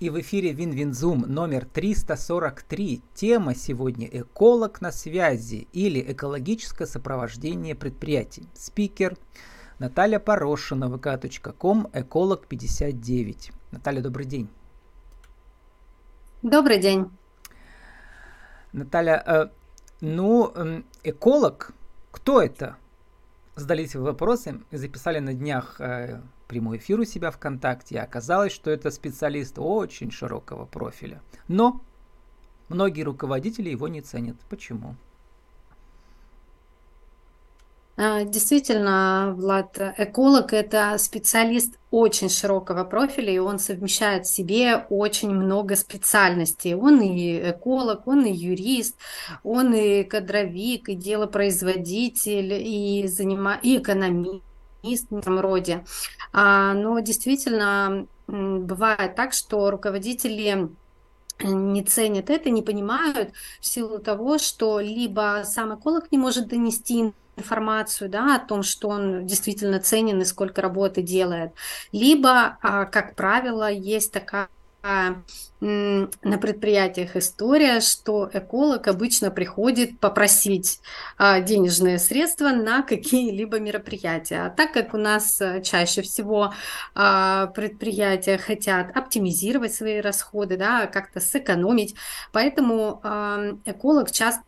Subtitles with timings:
[0.00, 3.02] И в эфире Win-Win Zoom номер 343.
[3.14, 8.46] Тема сегодня «Эколог на связи» или «Экологическое сопровождение предприятий».
[8.54, 9.16] Спикер
[9.80, 13.50] Наталья Порошина, vk.com, эколог 59.
[13.72, 14.48] Наталья, добрый день.
[16.42, 17.10] Добрый день.
[18.70, 19.46] Наталья, э,
[20.00, 21.72] ну, эколог,
[22.12, 22.76] кто это?
[23.56, 28.52] Задались вы вопросом и записали на днях э, прямой эфир у себя ВКонтакте, и оказалось,
[28.52, 31.22] что это специалист очень широкого профиля.
[31.46, 31.80] Но
[32.68, 34.36] многие руководители его не ценят.
[34.48, 34.96] Почему?
[38.00, 45.30] А, действительно, Влад, эколог– это специалист очень широкого профиля, и он совмещает в себе очень
[45.30, 46.74] много специальностей.
[46.74, 48.94] Он и эколог, он и юрист,
[49.42, 53.58] он и кадровик, и делопроизводитель, и, занима...
[53.60, 54.47] и экономист
[54.82, 55.84] в роде.
[56.32, 60.68] А, но действительно бывает так, что руководители
[61.40, 67.12] не ценят это, не понимают в силу того, что либо сам эколог не может донести
[67.36, 71.52] информацию да, о том, что он действительно ценен и сколько работы делает,
[71.92, 74.48] либо, а, как правило, есть такая
[74.82, 80.80] на предприятиях история, что эколог обычно приходит попросить
[81.16, 84.46] а, денежные средства на какие-либо мероприятия.
[84.46, 86.54] А так как у нас э, чаще всего
[86.94, 91.96] а, предприятия хотят оптимизировать свои расходы, да, как-то сэкономить,
[92.32, 93.00] поэтому
[93.64, 94.44] эколог часто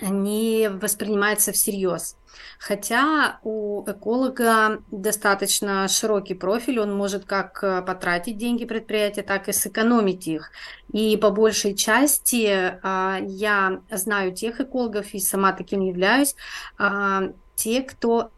[0.00, 2.16] не воспринимается всерьез.
[2.58, 9.52] Хотя у эколога достаточно широкий профиль, он может как э, потратить деньги предприятия, так и
[9.52, 10.50] сэкономить их.
[10.92, 16.34] И по большей части а, я знаю тех экологов и сама таким являюсь,
[16.78, 18.30] а, те, кто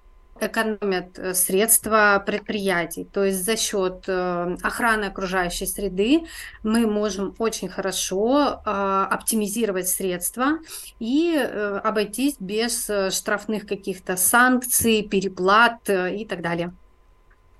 [0.42, 3.04] экономят э, средства предприятий.
[3.04, 6.24] То есть за счет э, охраны окружающей среды
[6.62, 10.58] мы можем очень хорошо э, оптимизировать средства
[10.98, 16.74] и обойтись без штрафных каких-то санкций, переплат и так далее.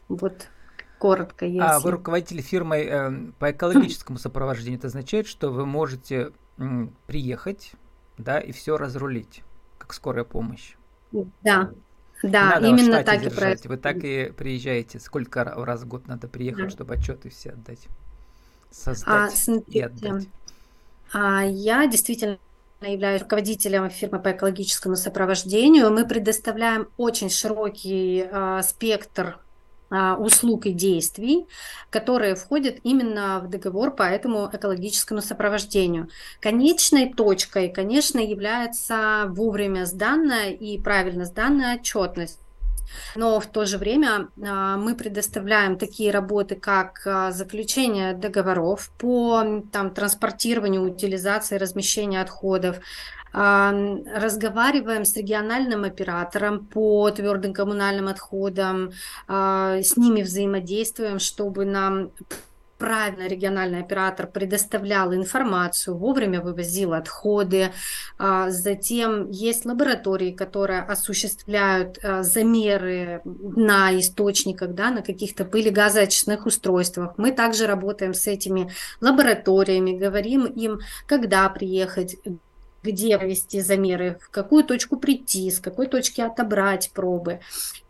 [0.09, 0.49] Вот
[0.99, 1.47] коротко.
[1.47, 1.61] Если...
[1.61, 4.79] А вы руководитель фирмой по экологическому сопровождению.
[4.79, 6.33] Это означает, что вы можете
[7.07, 7.73] приехать,
[8.19, 9.43] да, и все разрулить,
[9.79, 10.75] как скорая помощь.
[11.43, 11.73] Да,
[12.23, 13.33] да, надо именно так держать.
[13.33, 13.67] и происходит.
[13.67, 15.01] Вы так и приезжаете.
[15.01, 16.71] Сколько раз в год надо приехать, да.
[16.71, 17.89] чтобы отчеты все отдать?
[18.71, 20.29] Создать а, смотрите, и отдать.
[21.13, 22.39] А, я действительно
[22.81, 25.91] являюсь руководителем фирмы по экологическому сопровождению.
[25.91, 29.42] Мы предоставляем очень широкий а, спектр а,
[30.19, 31.47] услуг и действий,
[31.91, 36.09] которые входят именно в договор по этому экологическому сопровождению.
[36.41, 42.42] Конечной точкой, конечно, является вовремя сданная и правильно сданная отчетность.
[43.15, 49.63] Но в то же время а, мы предоставляем такие работы, как а, заключение договоров по
[49.73, 52.79] там, транспортированию, утилизации, размещению отходов,
[53.35, 58.93] разговариваем с региональным оператором по твердым коммунальным отходам,
[59.27, 62.11] а, с ними взаимодействуем, чтобы нам
[62.83, 67.71] правильно региональный оператор предоставлял информацию, вовремя вывозил отходы.
[68.19, 77.15] А, затем есть лаборатории, которые осуществляют а, замеры на источниках, да, на каких-то пылегазоочистных устройствах.
[77.19, 82.17] Мы также работаем с этими лабораториями, говорим им, когда приехать,
[82.83, 87.41] где провести замеры, в какую точку прийти, с какой точки отобрать пробы.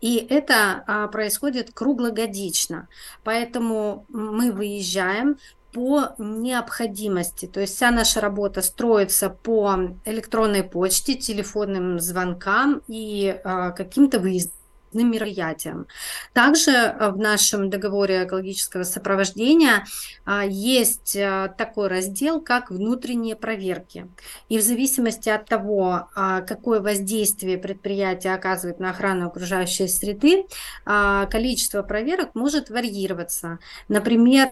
[0.01, 2.87] И это а, происходит круглогодично.
[3.23, 5.37] Поэтому мы выезжаем
[5.73, 7.47] по необходимости.
[7.47, 14.62] То есть вся наша работа строится по электронной почте, телефонным звонкам и а, каким-то выездам
[14.93, 15.87] выездным мероприятиям.
[16.33, 19.85] Также э, в нашем договоре экологического сопровождения
[20.25, 24.07] а, есть э, такой раздел, как внутренние проверки.
[24.49, 30.45] И в зависимости от того, а, какое воздействие предприятие оказывает на охрану окружающей среды,
[30.85, 33.59] а, количество проверок может варьироваться.
[33.87, 34.51] Например,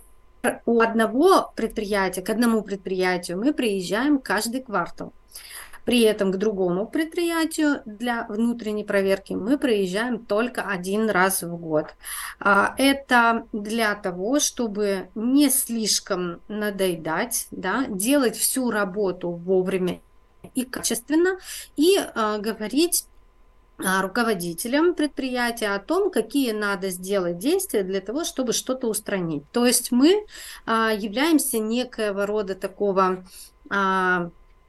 [0.66, 5.14] у одного предприятия, к одному предприятию мы приезжаем каждый квартал.
[5.86, 11.88] При этом к другому предприятию для внутренней проверки мы приезжаем только один раз в год.
[12.40, 20.02] А, это для того, чтобы не слишком надоедать, да, делать всю работу вовремя
[20.54, 21.40] и качественно,
[21.78, 23.06] и а, говорить
[23.84, 29.44] а, руководителям предприятия о том, какие надо сделать действия для того, чтобы что-то устранить.
[29.52, 30.26] То есть мы
[30.68, 33.26] являемся некоего рода такого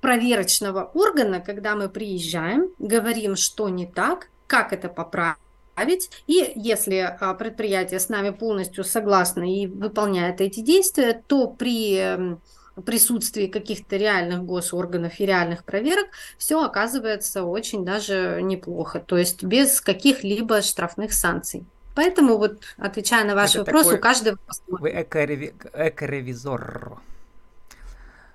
[0.03, 7.99] проверочного органа, когда мы приезжаем, говорим, что не так, как это поправить, И если предприятие
[7.99, 12.37] с нами полностью согласно и выполняет эти действия, то при
[12.85, 16.07] присутствии каких-то реальных госорганов и реальных проверок
[16.37, 21.65] все оказывается очень даже неплохо, то есть без каких-либо штрафных санкций.
[21.95, 23.99] Поэтому вот, отвечая на ваш Это вопрос, такой...
[23.99, 24.39] у каждого...
[24.67, 25.53] Вы эко-реви...
[25.75, 26.99] эко-ревизор.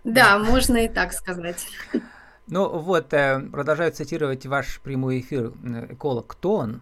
[0.04, 1.68] Да, можно и так сказать.
[2.48, 5.52] Ну вот, э, продолжаю цитировать ваш прямой эфир.
[5.90, 6.82] Эколог, кто он?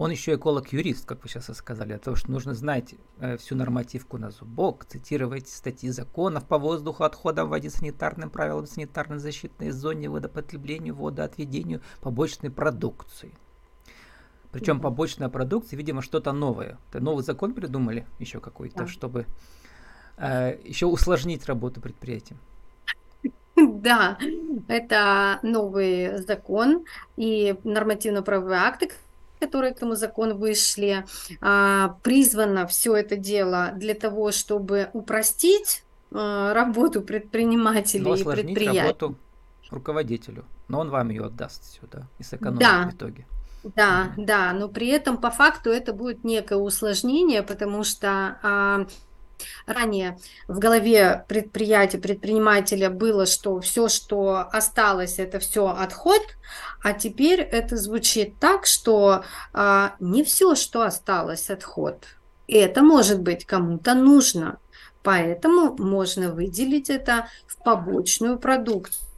[0.00, 4.16] Он еще эколог-юрист, как вы сейчас и сказали, потому что нужно знать э, всю нормативку
[4.16, 10.94] на зубок, цитировать статьи законов по воздуху, отходам, воде, санитарным правилам, санитарной защитной зоне, водопотреблению,
[10.94, 13.34] водоотведению, побочной продукции.
[14.52, 16.78] Причем побочная продукция, видимо, что-то новое.
[16.88, 18.88] Это новый закон придумали еще какой-то, yeah.
[18.88, 19.26] чтобы
[20.20, 22.36] еще усложнить работу предприятия.
[23.56, 24.18] Да,
[24.68, 26.84] это новый закон
[27.16, 28.90] и нормативно-правовые акты,
[29.38, 31.04] которые к этому закону вышли,
[31.40, 35.82] а, призвано все это дело для того, чтобы упростить
[36.12, 38.80] а, работу предпринимателей и предприятий.
[38.80, 39.16] работу
[39.70, 42.88] руководителю, но он вам ее отдаст сюда и сэкономит да.
[42.90, 43.26] в итоге.
[43.62, 48.86] Да, да, но при этом по факту это будет некое усложнение, потому что а,
[49.66, 56.22] Ранее в голове предприятия, предпринимателя было, что все, что осталось, это все отход,
[56.82, 62.04] а теперь это звучит так, что а, не все, что осталось, отход.
[62.48, 64.58] Это может быть кому-то нужно.
[65.02, 69.09] Поэтому можно выделить это в побочную продукцию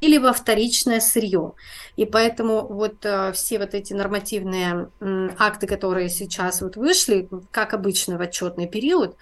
[0.00, 1.52] или во вторичное сырье.
[1.96, 4.90] И поэтому вот э, все вот эти нормативные
[5.38, 9.16] акты, которые сейчас вот вышли, как обычно в отчетный период,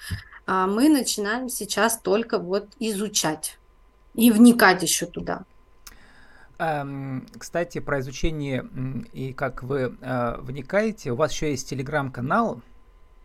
[0.46, 3.58] э, мы начинаем сейчас только вот изучать
[4.14, 5.44] и вникать еще туда.
[6.58, 8.66] Эм, кстати, про изучение
[9.12, 12.62] и как вы э, вникаете, у вас еще есть телеграм-канал,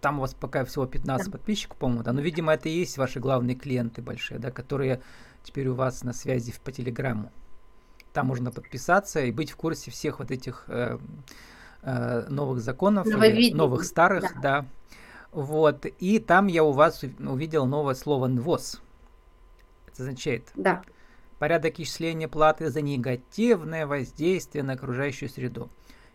[0.02, 1.32] там у вас пока всего 15 да.
[1.32, 5.02] подписчиков, по-моему, да, но, видимо, это и есть ваши главные клиенты большие, да, которые
[5.44, 7.32] теперь у вас на связи по Телеграму.
[8.12, 10.98] Там можно подписаться и быть в курсе всех вот этих э,
[11.84, 13.08] э, новых законов,
[13.54, 14.62] новых старых, да.
[14.62, 14.66] да.
[15.32, 15.86] Вот.
[15.86, 18.82] И там я у вас увидел новое слово «нвоз».
[19.88, 20.82] Это означает да.
[21.40, 25.70] порядок исчисления платы за негативное воздействие на окружающую среду.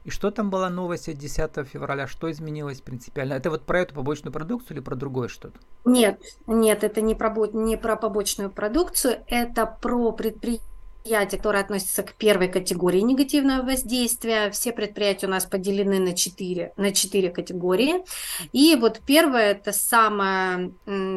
[0.06, 2.06] И что там была новость от 10 февраля?
[2.06, 3.34] Что изменилось принципиально?
[3.34, 5.58] Это вот про эту побочную продукцию или про другое что-то?
[5.84, 10.64] Нет, нет, это не про, не про побочную продукцию, это про предприятие
[11.06, 14.50] предприятия, которые относятся к первой категории негативного воздействия.
[14.50, 18.04] Все предприятия у нас поделены на четыре, на четыре категории.
[18.52, 20.72] И вот первое, это самое,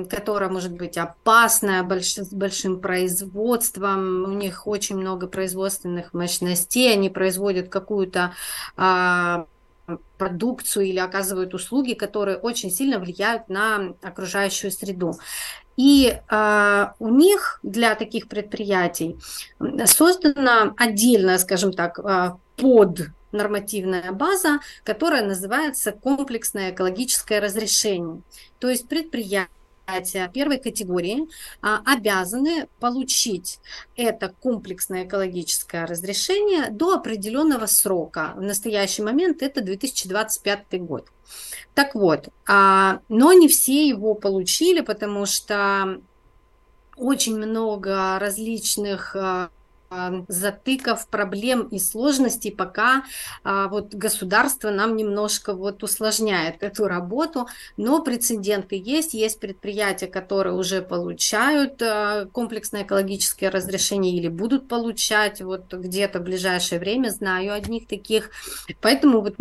[0.10, 4.26] которое может быть опасное, больш, с большим производством.
[4.26, 8.34] У них очень много производственных мощностей, они производят какую-то
[8.78, 9.48] а,
[10.18, 15.16] продукцию или оказывают услуги, которые очень сильно влияют на окружающую среду.
[15.80, 19.16] И э, у них для таких предприятий
[19.86, 28.24] создана отдельная, скажем так, э, под нормативная база, которая называется комплексное экологическое разрешение.
[28.60, 29.48] То есть предприятие
[29.90, 31.28] предприятия первой категории
[31.62, 33.60] а, обязаны получить
[33.96, 38.34] это комплексное экологическое разрешение до определенного срока.
[38.36, 41.08] В настоящий момент это 2025 год.
[41.74, 46.02] Так вот, а, но не все его получили, потому что
[46.96, 49.50] очень много различных а,
[50.28, 53.04] затыков, проблем и сложностей, пока
[53.44, 60.54] а, вот государство нам немножко вот усложняет эту работу, но прецеденты есть, есть предприятия, которые
[60.54, 65.42] уже получают а, комплексное экологическое разрешение или будут получать.
[65.42, 68.30] Вот где-то в ближайшее время, знаю одних таких,
[68.82, 69.38] поэтому вот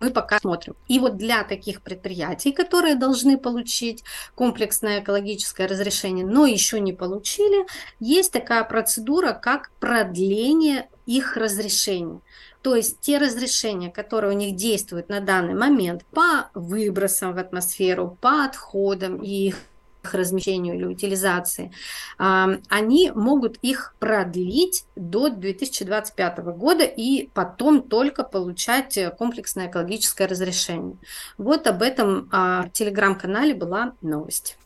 [0.00, 0.74] мы пока смотрим.
[0.88, 4.02] И вот для таких предприятий, которые должны получить
[4.34, 7.66] комплексное экологическое разрешение, но еще не получили,
[8.00, 12.20] есть такая процедура, как продление их разрешения.
[12.62, 18.18] То есть те разрешения, которые у них действуют на данный момент по выбросам в атмосферу,
[18.20, 19.56] по отходам и их
[20.02, 21.72] размещению или утилизации,
[22.18, 30.96] они могут их продлить до 2025 года и потом только получать комплексное экологическое разрешение.
[31.38, 34.58] Вот об этом а, в телеграм-канале была новость.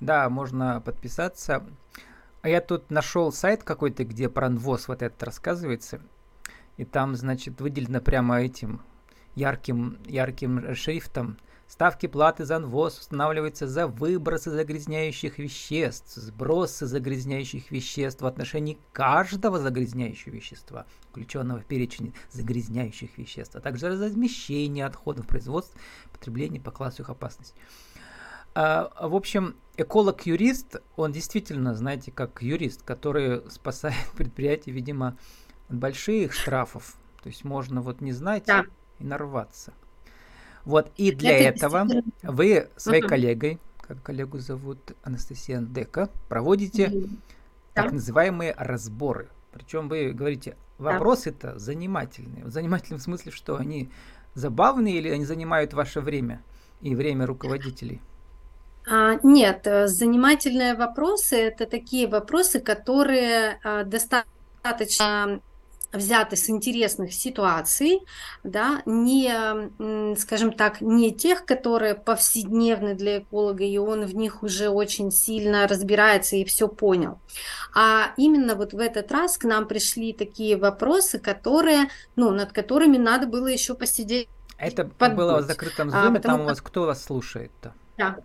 [0.00, 1.64] Да, можно подписаться.
[2.42, 6.00] А я тут нашел сайт какой-то, где про НВОЗ вот этот рассказывается.
[6.76, 8.82] И там, значит, выделено прямо этим
[9.34, 18.22] ярким, ярким шрифтом Ставки платы за НВОЗ устанавливаются за выбросы загрязняющих веществ, сбросы загрязняющих веществ
[18.22, 25.76] в отношении каждого загрязняющего вещества, включенного в перечень загрязняющих веществ, а также размещение отходов производств,
[26.12, 27.60] потребления по классу их опасности.
[28.54, 35.18] А, в общем, эколог-юрист, он действительно, знаете, как юрист, который спасает предприятие, видимо,
[35.68, 36.94] от больших штрафов.
[37.22, 38.66] То есть можно вот не знать да.
[39.00, 39.74] и нарваться.
[40.66, 41.86] Вот, и для Это этого
[42.22, 47.08] вы своей uh коллегой, как коллегу зовут Анастасия Андека, проводите uh
[47.72, 49.28] так называемые разборы.
[49.52, 52.48] Причем вы говорите, вопросы-то занимательные.
[52.50, 53.90] Занимательные в смысле, что они
[54.34, 56.42] забавные или они занимают ваше время
[56.80, 58.00] и время руководителей?
[58.88, 65.40] А, нет, э, занимательные вопросы это такие вопросы, которые а, достаточно
[65.96, 68.00] взяты с интересных ситуаций,
[68.44, 74.68] да, не, скажем так, не тех, которые повседневны для эколога, и он в них уже
[74.68, 77.18] очень сильно разбирается и все понял.
[77.74, 82.96] А именно вот в этот раз к нам пришли такие вопросы, которые, ну, над которыми
[82.96, 84.28] надо было еще посидеть.
[84.58, 85.16] Это подумать.
[85.16, 87.74] было в закрытом а, зуме, а, там у вас кто вас слушает-то?
[87.98, 88.18] Да.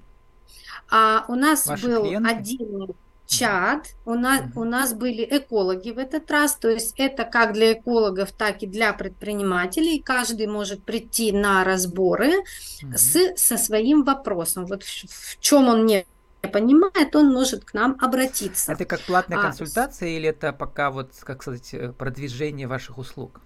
[0.89, 2.29] А у нас Ваши был клиенты?
[2.29, 2.95] один
[3.31, 7.73] чат, у нас, у нас были экологи в этот раз, то есть это как для
[7.73, 10.01] экологов, так и для предпринимателей.
[10.01, 12.97] Каждый может прийти на разборы mm-hmm.
[12.97, 14.65] с, со своим вопросом.
[14.65, 16.05] Вот в, в чем он не
[16.41, 18.73] понимает, он может к нам обратиться.
[18.73, 23.39] Это как платная а, консультация или это пока вот, как сказать, э, продвижение ваших услуг?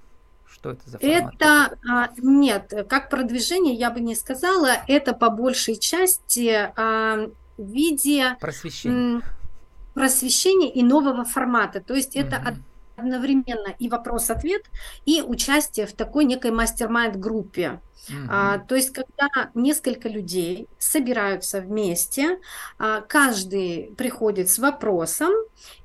[0.47, 1.35] Что это за формат?
[1.35, 7.71] Это а, нет, как продвижение я бы не сказала, это по большей части а, в
[7.71, 9.21] виде просвещения
[9.95, 11.81] просвещения и нового формата.
[11.81, 12.57] То есть это mm-hmm.
[12.97, 14.63] одновременно и вопрос-ответ,
[15.05, 17.79] и участие в такой некой мастер-майнд группе.
[18.09, 18.27] Mm-hmm.
[18.29, 22.39] А, то есть, когда несколько людей собираются вместе,
[22.77, 25.31] а, каждый приходит с вопросом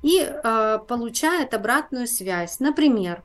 [0.03, 2.59] и а, получает обратную связь.
[2.59, 3.23] Например,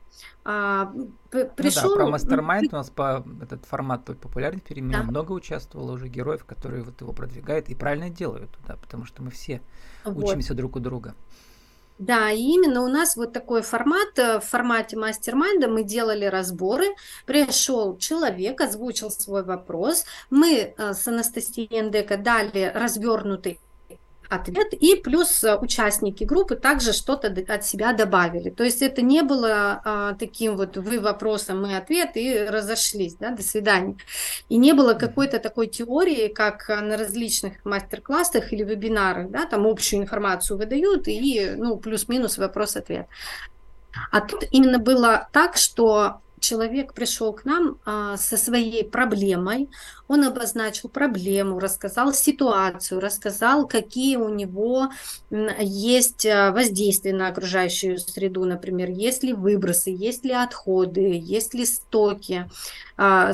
[0.49, 0.93] а,
[1.29, 1.83] пришел...
[1.83, 4.91] Ну да, про мастер-майнд у нас по этот формат популярный перемен.
[4.91, 5.03] Да.
[5.03, 9.31] Много участвовало уже героев, которые вот его продвигают и правильно делают, да, потому что мы
[9.31, 9.61] все
[10.05, 10.23] вот.
[10.23, 11.15] учимся друг у друга.
[11.99, 16.85] Да, и именно у нас вот такой формат, э, в формате мастер-майнда мы делали разборы,
[17.25, 23.59] пришел человек, озвучил свой вопрос, мы э, с Анастасией Эндека дали развернутый
[24.29, 28.49] ответ, и плюс э, участники группы также что-то от себя добавили.
[28.49, 33.31] То есть это не было а, таким вот вы вопросом, мы ответ, и разошлись, да,
[33.31, 33.97] до свидания.
[34.49, 40.01] И не было какой-то такой теории, как на различных мастер-классах или вебинарах, да, там общую
[40.01, 43.07] информацию выдают, и, ну, плюс-минус вопрос-ответ.
[44.11, 49.69] А тут именно было так, что человек пришел к нам а, со своей проблемой,
[50.07, 54.89] он обозначил проблему, рассказал ситуацию, рассказал, какие у него
[55.59, 61.65] есть а, воздействия на окружающую среду, например, есть ли выбросы, есть ли отходы, есть ли
[61.65, 62.49] стоки,
[62.97, 63.33] а,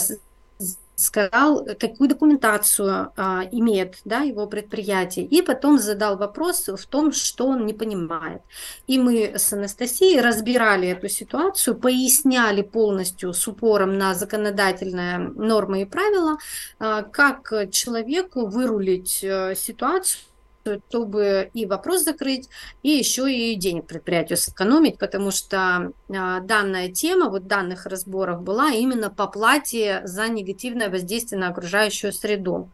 [1.03, 7.47] сказал, какую документацию а, имеет да, его предприятие, и потом задал вопрос в том, что
[7.47, 8.41] он не понимает.
[8.87, 15.85] И мы с Анастасией разбирали эту ситуацию, поясняли полностью с упором на законодательные нормы и
[15.85, 16.37] правила,
[16.79, 20.21] а, как человеку вырулить а, ситуацию,
[20.65, 22.49] чтобы и вопрос закрыть,
[22.81, 28.69] и еще и денег предприятию сэкономить, потому что а, данная тема вот данных разборов была
[28.69, 32.69] именно по плате за негативное воздействие на окружающую среду.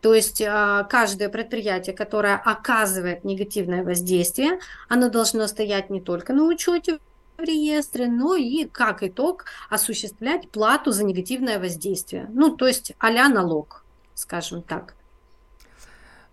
[0.00, 6.44] То есть а, каждое предприятие, которое оказывает негативное воздействие, оно должно стоять не только на
[6.44, 6.98] учете
[7.38, 12.26] в реестре, но и как итог осуществлять плату за негативное воздействие.
[12.32, 14.94] Ну, то есть а налог, скажем так.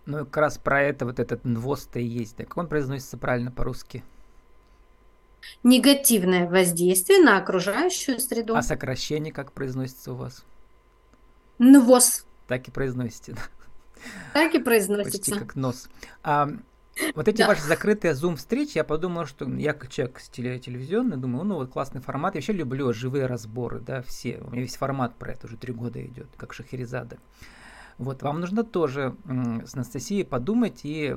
[0.08, 2.36] Ну, как раз про это вот этот НВОС-то и есть.
[2.36, 4.02] Так он произносится правильно по-русски.
[5.62, 8.56] Негативное воздействие на окружающую среду.
[8.56, 10.46] А сокращение как произносится у вас?
[11.58, 12.24] НВОС.
[12.46, 13.36] Так и произносите.
[14.32, 15.18] Так и произносится.
[15.18, 15.90] Почти как нос.
[16.22, 16.48] А,
[17.14, 17.48] вот эти да.
[17.48, 22.34] ваши закрытые зум-встречи, я подумал, что я как человек телевизионный, думаю, ну вот классный формат.
[22.34, 24.38] Я вообще люблю живые разборы, да, все.
[24.38, 27.18] У меня весь формат про это уже три года идет, как Шахерезада.
[27.98, 31.16] Вот, вам нужно тоже с Анастасией подумать и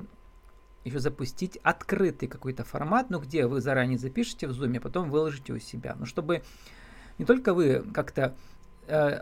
[0.84, 5.54] еще запустить открытый какой-то формат, ну, где вы заранее запишете в Zoom, а потом выложите
[5.54, 5.96] у себя.
[5.98, 6.44] Ну, чтобы
[7.20, 8.36] не только вы как-то
[8.88, 9.22] э, э,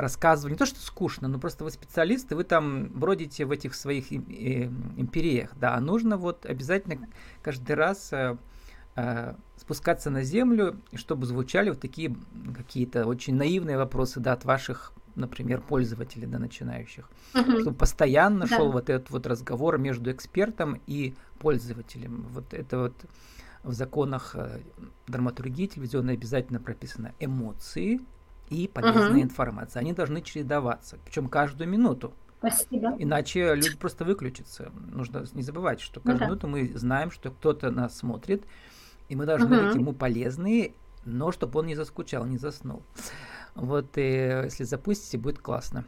[0.00, 4.12] рассказывали, не то, что скучно, но просто вы специалисты, вы там бродите в этих своих
[4.12, 7.08] э, империях, да, а нужно вот обязательно
[7.42, 8.12] каждый раз
[9.56, 12.14] спускаться на землю, чтобы звучали вот такие
[12.54, 17.60] какие-то очень наивные вопросы, да, от ваших например, пользователей, да, начинающих, угу.
[17.60, 18.56] чтобы постоянно да.
[18.56, 22.26] шел вот этот вот разговор между экспертом и пользователем.
[22.30, 22.94] Вот это вот
[23.62, 24.60] в законах э,
[25.06, 28.00] драматургии телевизионной обязательно прописано эмоции
[28.48, 29.22] и полезная угу.
[29.22, 29.80] информация.
[29.80, 32.12] Они должны чередоваться, причем каждую минуту.
[32.38, 32.96] Спасибо.
[32.98, 34.72] Иначе люди просто выключатся.
[34.90, 36.26] Нужно не забывать, что каждую ну, да.
[36.26, 38.44] минуту мы знаем, что кто-то нас смотрит,
[39.10, 39.66] и мы должны угу.
[39.66, 40.74] быть ему полезны,
[41.04, 42.82] но чтобы он не заскучал, не заснул.
[43.54, 45.84] Вот, и если запустите, будет классно.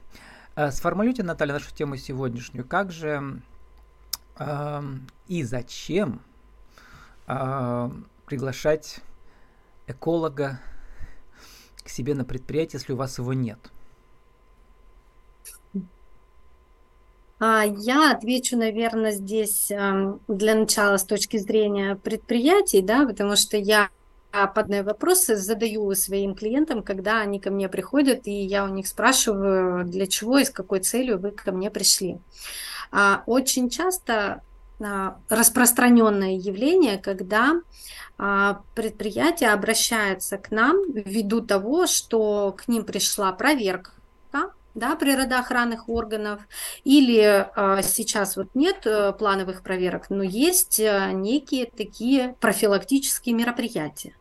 [0.56, 2.66] Э, сформулируйте, Наталья, нашу тему сегодняшнюю.
[2.66, 3.40] Как же
[4.38, 4.82] э,
[5.28, 6.20] и зачем
[7.26, 7.90] э,
[8.26, 9.00] приглашать
[9.86, 10.60] эколога
[11.82, 13.58] к себе на предприятие, если у вас его нет?
[17.44, 23.56] А, я отвечу, наверное, здесь эм, для начала с точки зрения предприятий, да, потому что
[23.56, 23.88] я
[24.32, 29.84] подобные вопросы задаю своим клиентам, когда они ко мне приходят, и я у них спрашиваю,
[29.84, 32.18] для чего и с какой целью вы ко мне пришли.
[32.90, 34.42] А, очень часто
[34.80, 37.60] а, распространенное явление, когда
[38.74, 43.92] предприятие обращается к нам ввиду того, что к ним пришла проверка
[44.74, 46.40] да, природоохранных органов,
[46.84, 47.20] или
[47.54, 54.14] а, сейчас вот нет а, плановых проверок, но есть а, некие такие профилактические мероприятия.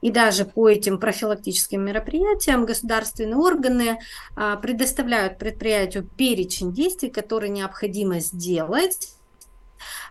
[0.00, 3.98] И даже по этим профилактическим мероприятиям государственные органы
[4.36, 9.14] а, предоставляют предприятию перечень действий, которые необходимо сделать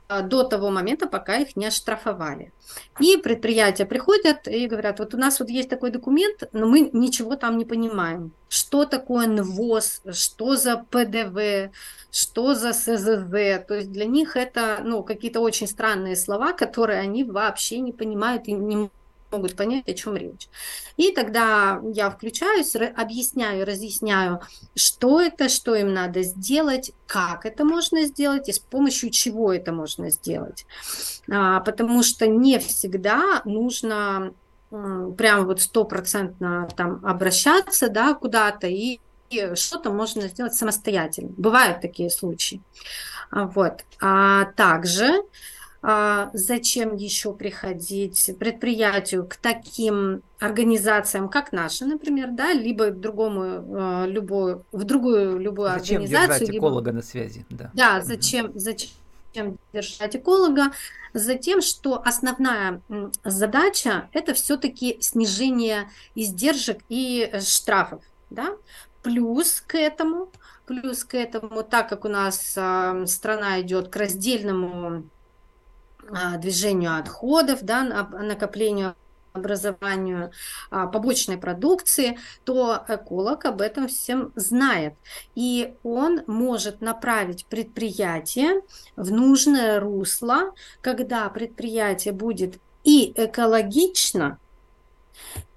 [0.10, 2.52] а, до того момента, пока их не оштрафовали.
[3.00, 7.36] И предприятия приходят и говорят, вот у нас вот есть такой документ, но мы ничего
[7.36, 8.32] там не понимаем.
[8.50, 11.72] Что такое НВОЗ, что за ПДВ,
[12.12, 13.66] что за СЗЗ.
[13.68, 18.48] То есть для них это ну, какие-то очень странные слова, которые они вообще не понимают
[18.48, 18.90] и не
[19.32, 20.48] могут понять, о чем речь.
[20.96, 24.42] И тогда я включаюсь, объясняю, разъясняю,
[24.76, 29.72] что это, что им надо сделать, как это можно сделать и с помощью чего это
[29.72, 30.66] можно сделать.
[31.32, 34.34] А, потому что не всегда нужно
[34.70, 39.00] прям вот стопроцентно там обращаться да, куда-то и
[39.56, 41.34] что-то можно сделать самостоятельно.
[41.38, 42.62] Бывают такие случаи.
[43.32, 43.84] А, вот.
[44.02, 45.22] А также
[46.34, 54.66] зачем еще приходить предприятию к таким организациям, как наша, например, да, либо другому, э, любую,
[54.74, 56.30] в другую любую зачем организацию.
[56.30, 56.98] Зачем держать эколога либо...
[56.98, 57.46] на связи?
[57.50, 60.74] Да, да зачем, зачем держать эколога?
[61.14, 62.82] Затем, что основная
[63.24, 68.04] задача– это все-таки снижение издержек и штрафов.
[68.30, 68.58] Да?
[69.04, 70.30] Плюс к этому,
[70.66, 75.04] плюс к этому, так как у нас э, страна идет к раздельному а,
[76.40, 78.96] движению отходов, да, накоплению
[79.38, 80.32] образованию
[80.70, 84.96] а, побочной продукции, то эколог об этом всем знает.
[85.36, 88.62] И он может направить предприятие
[88.96, 94.40] в нужное русло, когда предприятие будет и экологично,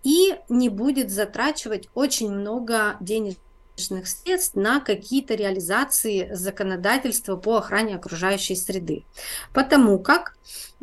[0.02, 3.36] и не будет затрачивать очень много денег
[3.80, 9.04] денежных средств на какие-то реализации законодательства по охране окружающей среды.
[9.52, 10.36] Потому как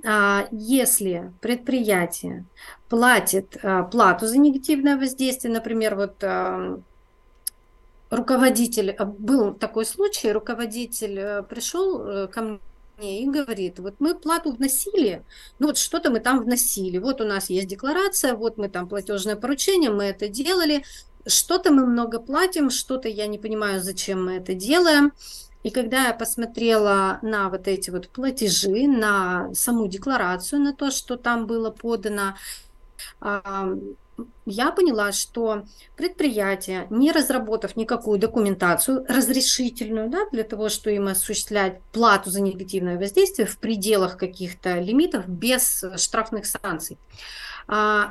[0.06, 2.46] а, если предприятие
[2.90, 6.80] платит а, плату за негативное воздействие, например, вот а,
[8.10, 12.60] руководитель, был такой случай, руководитель э, пришел э, ко
[12.98, 15.24] мне и говорит, вот мы плату вносили,
[15.60, 19.36] ну вот что-то мы там вносили, вот у нас есть декларация, вот мы там платежное
[19.36, 20.86] поручение, мы это делали,
[21.28, 25.14] что-то мы много платим, что-то я не понимаю, зачем мы это делаем.
[25.64, 31.18] И когда я посмотрела на вот эти вот платежи, на саму декларацию, на то, что
[31.18, 32.36] там было подано,
[34.46, 41.82] я поняла, что предприятие, не разработав никакую документацию разрешительную да, для того, чтобы им осуществлять
[41.92, 47.57] плату за негативное воздействие в пределах каких-то лимитов без штрафных санкций, а,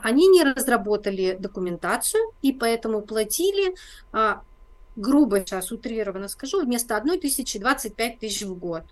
[0.03, 3.75] они не разработали документацию и поэтому платили,
[4.12, 4.42] а,
[4.97, 8.85] грубо сейчас утрированно скажу, вместо одной тысячи 25 тысяч в год.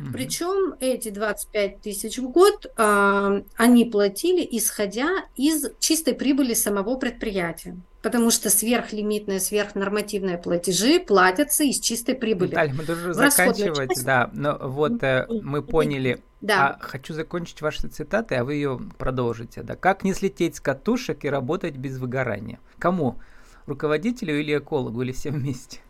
[0.00, 0.12] Угу.
[0.12, 7.76] Причем эти 25 тысяч в год э, они платили, исходя из чистой прибыли самого предприятия.
[8.02, 12.50] Потому что сверхлимитные, сверхнормативные платежи платятся из чистой прибыли.
[12.50, 14.04] Наталья, мы должны заканчивать, часть...
[14.04, 14.30] да.
[14.32, 16.22] Но вот э, мы поняли.
[16.40, 16.68] Да.
[16.68, 19.62] А хочу закончить ваши цитаты, а вы ее продолжите.
[19.62, 19.74] Да.
[19.74, 22.60] Как не слететь с катушек и работать без выгорания?
[22.78, 23.18] Кому?
[23.66, 25.80] Руководителю или экологу, или всем вместе?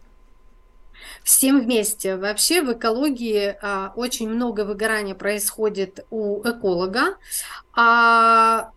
[1.22, 2.16] Всем вместе.
[2.16, 7.16] Вообще в экологии а, очень много выгорания происходит у эколога,
[7.74, 8.70] а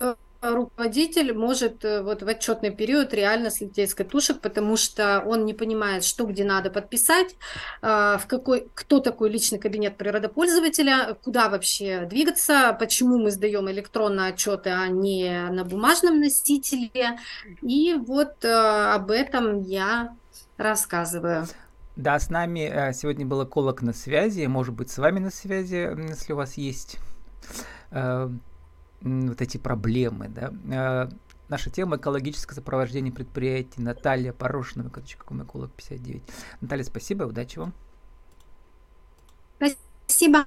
[0.00, 5.44] э, руководитель может э, вот в отчетный период реально слететь с катушек, потому что он
[5.44, 7.36] не понимает, что где надо подписать,
[7.80, 14.30] а, в какой, кто такой личный кабинет природопользователя, куда вообще двигаться, почему мы сдаем электронные
[14.30, 17.18] отчеты, а не на бумажном носителе.
[17.62, 20.16] И вот э, об этом я
[20.56, 21.46] рассказываю.
[21.96, 25.94] Да, с нами э, сегодня был эколог на связи, может быть, с вами на связи,
[26.08, 26.98] если у вас есть
[29.02, 30.52] вот эти проблемы, да.
[30.70, 31.10] Э,
[31.48, 33.82] наша тема экологическое сопровождение предприятий.
[33.82, 36.22] Наталья Порошина, эколог 59.
[36.60, 37.74] Наталья, спасибо, удачи вам.
[40.06, 40.46] Спасибо.